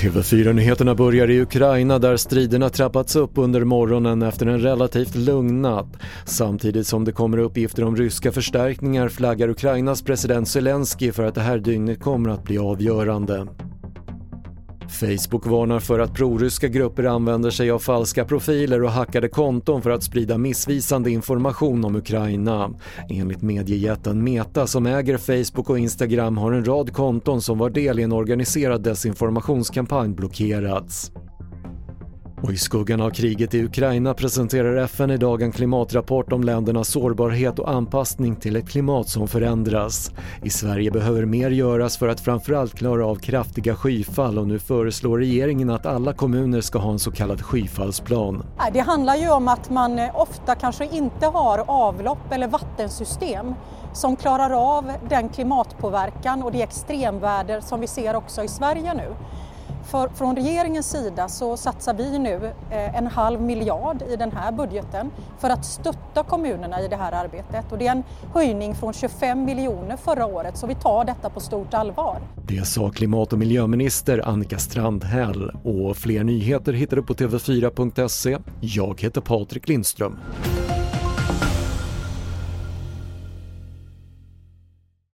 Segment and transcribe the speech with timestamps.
[0.00, 5.96] TV4-nyheterna börjar i Ukraina där striderna trappats upp under morgonen efter en relativt lugn natt.
[6.24, 11.40] Samtidigt som det kommer uppgifter om ryska förstärkningar flaggar Ukrainas president Zelensky för att det
[11.40, 13.46] här dygnet kommer att bli avgörande.
[14.90, 19.90] Facebook varnar för att proryska grupper använder sig av falska profiler och hackade konton för
[19.90, 22.70] att sprida missvisande information om Ukraina.
[23.08, 28.00] Enligt mediejätten Meta som äger Facebook och Instagram har en rad konton som var del
[28.00, 31.12] i en organiserad desinformationskampanj blockerats.
[32.42, 37.58] Och i skuggan av kriget i Ukraina presenterar FN idag en klimatrapport om ländernas sårbarhet
[37.58, 40.10] och anpassning till ett klimat som förändras.
[40.42, 45.18] I Sverige behöver mer göras för att framförallt klara av kraftiga skyfall och nu föreslår
[45.18, 48.42] regeringen att alla kommuner ska ha en så kallad skyfallsplan.
[48.72, 53.54] Det handlar ju om att man eh, ofta kanske inte har avlopp eller vattensystem
[53.92, 59.14] som klarar av den klimatpåverkan och det extremväder som vi ser också i Sverige nu.
[59.84, 64.52] För, från regeringens sida så satsar vi nu eh, en halv miljard i den här
[64.52, 68.02] budgeten för att stötta kommunerna i det här arbetet och det är en
[68.34, 72.18] höjning från 25 miljoner förra året så vi tar detta på stort allvar.
[72.46, 78.38] Det sa klimat och miljöminister Annika Strandhäll och fler nyheter hittar du på tv4.se.
[78.60, 80.18] Jag heter Patrik Lindström.